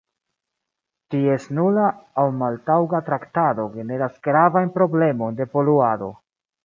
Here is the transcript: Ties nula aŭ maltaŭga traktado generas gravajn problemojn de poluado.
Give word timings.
Ties 1.15 1.43
nula 1.57 1.83
aŭ 2.21 2.25
maltaŭga 2.39 3.03
traktado 3.11 3.67
generas 3.77 4.17
gravajn 4.29 4.73
problemojn 4.79 5.39
de 5.43 5.49
poluado. 5.53 6.11